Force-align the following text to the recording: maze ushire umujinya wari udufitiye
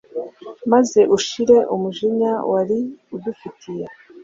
maze 0.71 0.99
ushire 1.17 1.57
umujinya 1.73 2.33
wari 2.51 2.79
udufitiye 3.15 3.85